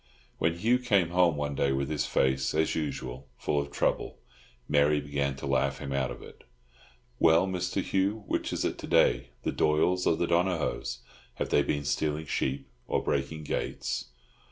[0.39, 4.17] When Hugh came home one day with his face, as usual, full of trouble,
[4.67, 6.43] Mary began to laugh him out of it.
[7.19, 7.83] "Well, Mr.
[7.83, 11.03] Hugh, which is it to day—the Doyles or the Donohoes?
[11.35, 14.05] Have they been stealing sheep or breaking gates?"